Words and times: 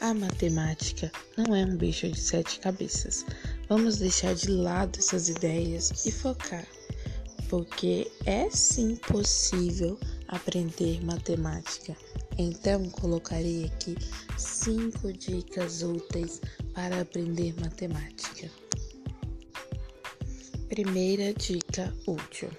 A 0.00 0.14
matemática 0.14 1.12
não 1.36 1.54
é 1.54 1.62
um 1.62 1.76
bicho 1.76 2.10
de 2.10 2.18
sete 2.18 2.58
cabeças. 2.58 3.22
Vamos 3.68 3.98
deixar 3.98 4.34
de 4.34 4.50
lado 4.50 4.98
essas 4.98 5.28
ideias 5.28 6.06
e 6.06 6.10
focar, 6.10 6.66
porque 7.50 8.10
é 8.24 8.48
sim 8.48 8.96
possível 8.96 10.00
aprender 10.28 11.04
matemática. 11.04 11.94
Então, 12.38 12.88
colocarei 12.88 13.66
aqui 13.66 13.94
cinco 14.38 15.12
dicas 15.12 15.82
úteis 15.82 16.40
para 16.72 17.02
aprender 17.02 17.54
matemática. 17.60 18.50
Primeira 20.70 21.34
dica 21.34 21.94
útil: 22.06 22.50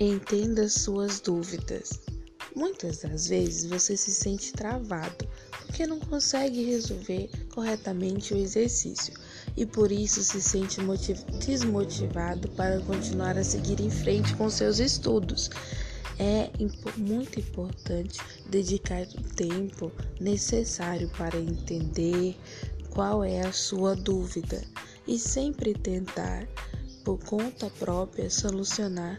entenda 0.00 0.70
suas 0.70 1.20
dúvidas. 1.20 2.05
Muitas 2.56 3.00
das 3.00 3.28
vezes 3.28 3.66
você 3.66 3.98
se 3.98 4.10
sente 4.10 4.50
travado 4.50 5.28
porque 5.66 5.86
não 5.86 6.00
consegue 6.00 6.64
resolver 6.64 7.28
corretamente 7.54 8.32
o 8.32 8.38
exercício 8.38 9.12
e 9.54 9.66
por 9.66 9.92
isso 9.92 10.24
se 10.24 10.40
sente 10.40 10.80
desmotivado 11.38 12.48
para 12.52 12.80
continuar 12.80 13.36
a 13.36 13.44
seguir 13.44 13.78
em 13.78 13.90
frente 13.90 14.34
com 14.36 14.48
seus 14.48 14.78
estudos. 14.78 15.50
É 16.18 16.50
muito 16.96 17.38
importante 17.38 18.18
dedicar 18.48 19.02
o 19.02 19.34
tempo 19.34 19.92
necessário 20.18 21.10
para 21.10 21.38
entender 21.38 22.34
qual 22.88 23.22
é 23.22 23.42
a 23.42 23.52
sua 23.52 23.94
dúvida 23.94 24.64
e 25.06 25.18
sempre 25.18 25.74
tentar, 25.74 26.48
por 27.04 27.22
conta 27.22 27.68
própria, 27.78 28.30
solucionar 28.30 29.18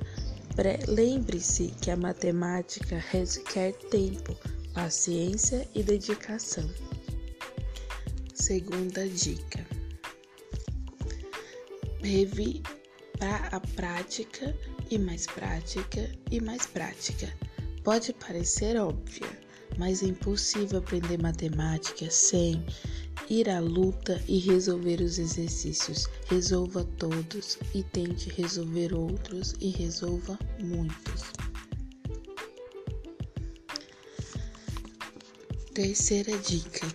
Lembre-se 0.88 1.68
que 1.82 1.92
a 1.92 1.96
matemática 1.96 2.98
requer 3.12 3.74
tempo, 3.92 4.36
paciência 4.74 5.70
e 5.76 5.84
dedicação. 5.84 6.68
Segunda 8.34 9.08
dica: 9.08 9.64
Revi 12.02 12.64
a 13.20 13.60
prática 13.76 14.56
e 14.90 14.98
mais 14.98 15.28
prática 15.28 16.12
e 16.32 16.42
mais 16.42 16.66
prática. 16.66 17.32
Pode 17.84 18.14
parecer 18.14 18.78
óbvia, 18.78 19.47
mas 19.78 20.04
é 20.04 20.08
impossível 20.08 20.80
aprender 20.80 21.22
matemática 21.22 22.10
sem 22.10 22.66
ir 23.30 23.50
à 23.50 23.60
luta 23.60 24.22
e 24.28 24.40
resolver 24.40 25.02
os 25.02 25.18
exercícios. 25.18 26.08
Resolva 26.30 26.84
todos 26.98 27.58
e 27.74 27.84
tente 27.84 28.30
resolver 28.30 28.94
outros 28.94 29.54
e 29.60 29.70
resolva 29.70 30.38
muitos. 30.60 31.24
Terceira 35.74 36.36
dica: 36.40 36.88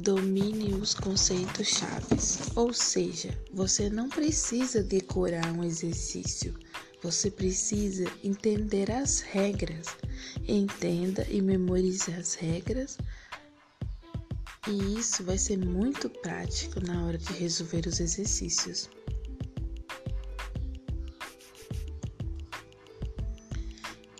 domine 0.00 0.74
os 0.74 0.94
conceitos 0.94 1.68
chaves. 1.68 2.38
Ou 2.54 2.72
seja, 2.72 3.36
você 3.52 3.90
não 3.90 4.08
precisa 4.08 4.82
decorar 4.82 5.52
um 5.52 5.64
exercício, 5.64 6.54
você 7.02 7.30
precisa 7.30 8.04
entender 8.22 8.90
as 8.90 9.20
regras. 9.20 9.96
Entenda 10.46 11.26
e 11.30 11.40
memorize 11.40 12.10
as 12.12 12.34
regras 12.34 12.98
e 14.68 14.98
isso 14.98 15.24
vai 15.24 15.38
ser 15.38 15.56
muito 15.56 16.08
prático 16.08 16.80
na 16.80 17.06
hora 17.06 17.16
de 17.16 17.32
resolver 17.32 17.86
os 17.86 17.98
exercícios. 17.98 18.90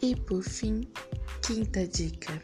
E 0.03 0.17
por 0.17 0.43
fim, 0.43 0.81
quinta 1.47 1.87
dica: 1.87 2.43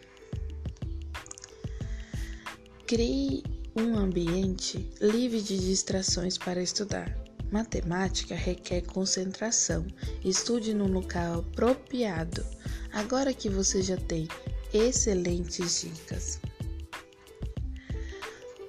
crie 2.87 3.43
um 3.75 3.97
ambiente 3.97 4.89
livre 5.01 5.41
de 5.41 5.59
distrações 5.59 6.37
para 6.37 6.63
estudar. 6.63 7.26
Matemática 7.51 8.35
requer 8.35 8.83
concentração. 8.83 9.87
Estude 10.25 10.75
num 10.75 10.89
local 10.89 11.41
apropriado. 11.41 12.45
Agora 12.93 13.33
que 13.33 13.49
você 13.49 13.83
já 13.83 13.97
tem 13.97 14.27
excelentes 14.73 15.83
dicas, 15.83 16.41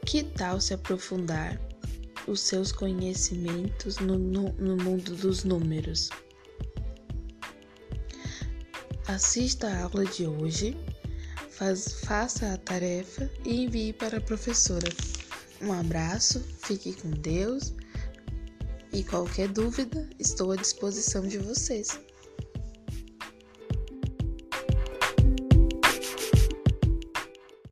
que 0.05 0.23
tal 0.23 0.61
se 0.61 0.73
aprofundar 0.73 1.59
os 2.27 2.41
seus 2.41 2.71
conhecimentos 2.71 3.97
no, 3.97 4.17
no, 4.17 4.51
no 4.53 4.77
mundo 4.77 5.15
dos 5.15 5.43
números? 5.43 6.09
Assista 9.07 9.67
a 9.67 9.83
aula 9.83 10.05
de 10.05 10.27
hoje, 10.27 10.77
faz, 11.49 11.93
faça 12.01 12.53
a 12.53 12.57
tarefa 12.57 13.29
e 13.45 13.63
envie 13.63 13.93
para 13.93 14.17
a 14.17 14.21
professora. 14.21 14.87
Um 15.61 15.73
abraço, 15.73 16.41
fique 16.59 16.93
com 16.93 17.09
Deus 17.09 17.73
e 18.97 19.03
qualquer 19.03 19.47
dúvida, 19.47 20.09
estou 20.17 20.51
à 20.51 20.55
disposição 20.55 21.21
de 21.21 21.37
vocês. 21.37 21.99